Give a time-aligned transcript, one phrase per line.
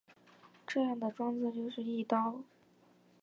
[0.65, 2.41] 这样的装置就是翼刀。